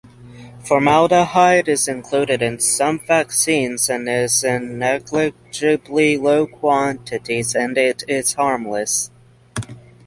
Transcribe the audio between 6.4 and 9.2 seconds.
quantities and it is harmless.